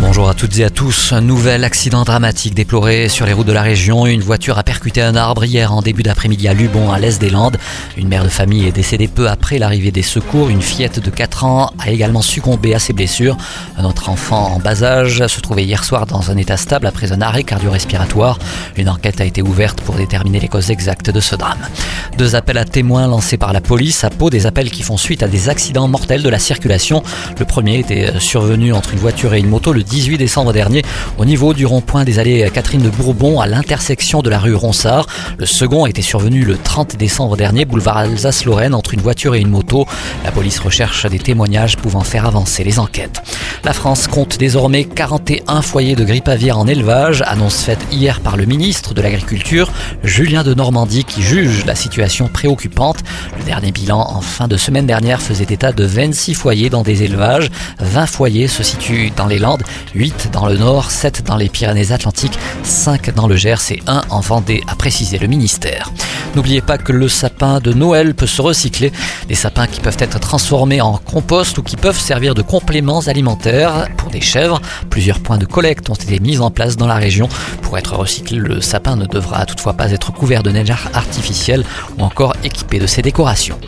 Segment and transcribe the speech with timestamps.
[0.00, 1.12] Bonjour à toutes et à tous.
[1.12, 4.06] Un nouvel accident dramatique déploré sur les routes de la région.
[4.06, 7.30] Une voiture a percuté un arbre hier en début d'après-midi à Lubon, à l'est des
[7.30, 7.56] Landes.
[7.96, 10.48] Une mère de famille est décédée peu après l'arrivée des secours.
[10.48, 13.36] Une fillette de 4 ans a également succombé à ses blessures.
[13.78, 17.12] Un autre enfant en bas âge se trouvait hier soir dans un état stable après
[17.12, 18.38] un arrêt cardio-respiratoire.
[18.76, 21.58] Une enquête a été ouverte pour déterminer les causes exactes de ce drame.
[22.18, 25.22] Deux appels à témoins lancés par la police à Pau, des appels qui font suite
[25.22, 27.02] à des accidents mortels de la circulation.
[27.38, 30.82] Le premier était survenu entre une voiture et une moto 18 décembre dernier
[31.18, 35.06] au niveau du rond-point des allées Catherine de Bourbon à l'intersection de la rue Ronsard.
[35.38, 39.50] Le second était survenu le 30 décembre dernier, boulevard Alsace-Lorraine, entre une voiture et une
[39.50, 39.86] moto.
[40.24, 43.22] La police recherche des témoignages pouvant faire avancer les enquêtes.
[43.64, 48.36] La France compte désormais 41 foyers de grippe aviaire en élevage, annonce faite hier par
[48.36, 52.98] le ministre de l'Agriculture, Julien de Normandie, qui juge la situation préoccupante.
[53.38, 57.02] Le dernier bilan en fin de semaine dernière faisait état de 26 foyers dans des
[57.02, 57.50] élevages.
[57.80, 59.62] 20 foyers se situent dans les Landes
[59.94, 64.20] 8 dans le nord, 7 dans les Pyrénées-Atlantiques, 5 dans le Gers et 1 en
[64.20, 65.90] Vendée, a précisé le ministère.
[66.34, 68.92] N'oubliez pas que le sapin de Noël peut se recycler,
[69.28, 73.88] des sapins qui peuvent être transformés en compost ou qui peuvent servir de compléments alimentaires
[73.96, 74.60] pour des chèvres.
[74.90, 77.28] Plusieurs points de collecte ont été mis en place dans la région.
[77.62, 81.64] Pour être recyclé, le sapin ne devra toutefois pas être couvert de neige artificielle
[81.98, 83.58] ou encore équipé de ses décorations.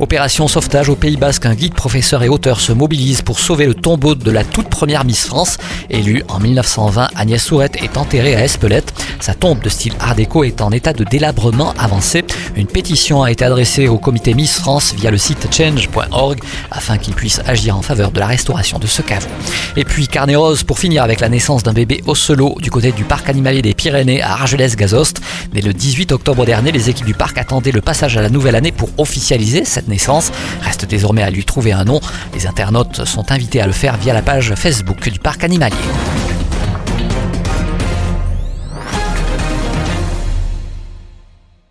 [0.00, 3.74] Opération sauvetage au Pays Basque, un guide, professeur et auteur se mobilise pour sauver le
[3.74, 5.86] tombeau de la toute première Miss France.
[5.90, 8.92] Élue en 1920, Agnès Sourette est enterrée à Espelette.
[9.20, 12.24] Sa tombe de style art déco est en état de délabrement avancé.
[12.56, 16.40] Une pétition a été adressée au comité Miss France via le site change.org
[16.70, 19.28] afin qu'il puisse agir en faveur de la restauration de ce caveau.
[19.76, 23.04] Et puis Carnet Rose pour finir avec la naissance d'un bébé ocelot du côté du
[23.04, 25.20] parc animalier des Pyrénées à Argelès-Gazost.
[25.52, 28.56] Dès le 18 octobre dernier, les équipes du parc attendaient le passage à la nouvelle
[28.56, 30.32] année pour officialiser cette naissance.
[30.62, 32.00] Reste désormais à lui trouver un nom.
[32.34, 36.25] Les internautes sont invités à le faire via la page Facebook du parc animalier.